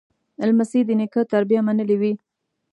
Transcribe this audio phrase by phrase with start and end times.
[0.47, 2.13] لمسی د نیکه تربیه منلې وي.